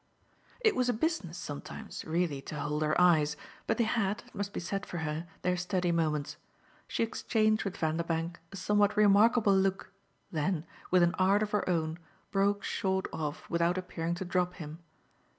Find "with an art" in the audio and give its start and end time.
10.89-11.43